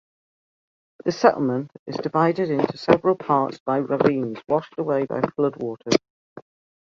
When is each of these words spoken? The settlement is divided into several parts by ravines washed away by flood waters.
The 1.05 1.11
settlement 1.11 1.69
is 1.85 1.95
divided 1.97 2.49
into 2.49 2.75
several 2.75 3.15
parts 3.15 3.59
by 3.63 3.77
ravines 3.77 4.39
washed 4.47 4.73
away 4.79 5.05
by 5.05 5.21
flood 5.35 5.61
waters. 5.61 5.93